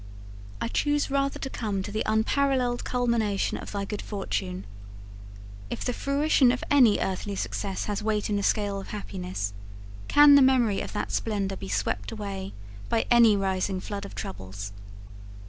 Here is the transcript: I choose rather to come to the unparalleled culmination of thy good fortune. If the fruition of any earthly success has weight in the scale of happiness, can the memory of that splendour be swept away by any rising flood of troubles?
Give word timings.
I 0.59 0.67
choose 0.67 1.11
rather 1.11 1.37
to 1.37 1.49
come 1.51 1.83
to 1.83 1.91
the 1.91 2.01
unparalleled 2.07 2.83
culmination 2.83 3.59
of 3.59 3.71
thy 3.71 3.85
good 3.85 4.01
fortune. 4.01 4.65
If 5.69 5.85
the 5.85 5.93
fruition 5.93 6.51
of 6.51 6.63
any 6.71 6.97
earthly 6.99 7.35
success 7.35 7.85
has 7.85 8.01
weight 8.01 8.27
in 8.27 8.35
the 8.37 8.41
scale 8.41 8.81
of 8.81 8.87
happiness, 8.87 9.53
can 10.07 10.33
the 10.33 10.41
memory 10.41 10.81
of 10.81 10.91
that 10.93 11.11
splendour 11.11 11.55
be 11.55 11.69
swept 11.69 12.11
away 12.11 12.51
by 12.89 13.05
any 13.11 13.37
rising 13.37 13.79
flood 13.79 14.03
of 14.05 14.15
troubles? 14.15 14.73